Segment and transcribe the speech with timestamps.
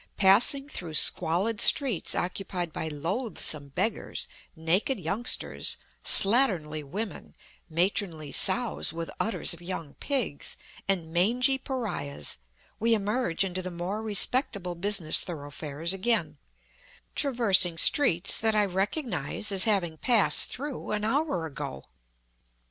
[0.17, 7.35] Passing through squalid streets occupied by loathsome beggars, naked youngsters, slatternly women,
[7.69, 12.39] matronly sows with Utters of young pigs, and mangy pariahs,
[12.79, 16.39] we emerge into the more respectable business thoroughfares again,
[17.13, 21.83] traversing streets that I recognize as having passed through an hour ago.